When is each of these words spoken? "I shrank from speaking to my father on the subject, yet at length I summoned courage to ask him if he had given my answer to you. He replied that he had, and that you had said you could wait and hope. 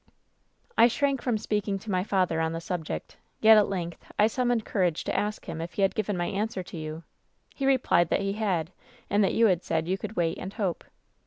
"I 0.79 0.87
shrank 0.87 1.21
from 1.21 1.37
speaking 1.37 1.77
to 1.77 1.91
my 1.91 2.03
father 2.03 2.41
on 2.41 2.53
the 2.53 2.59
subject, 2.59 3.17
yet 3.39 3.55
at 3.55 3.69
length 3.69 4.03
I 4.17 4.25
summoned 4.25 4.65
courage 4.65 5.03
to 5.03 5.15
ask 5.15 5.45
him 5.45 5.61
if 5.61 5.73
he 5.73 5.83
had 5.83 5.93
given 5.93 6.17
my 6.17 6.25
answer 6.25 6.63
to 6.63 6.75
you. 6.75 7.03
He 7.53 7.67
replied 7.67 8.09
that 8.09 8.21
he 8.21 8.33
had, 8.33 8.71
and 9.11 9.23
that 9.23 9.35
you 9.35 9.45
had 9.45 9.63
said 9.63 9.87
you 9.87 9.99
could 9.99 10.15
wait 10.15 10.39
and 10.39 10.53
hope. 10.53 10.85